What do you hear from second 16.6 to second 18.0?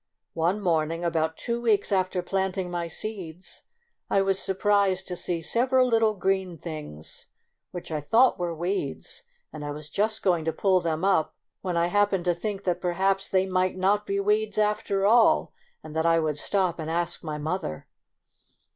and ask my mother.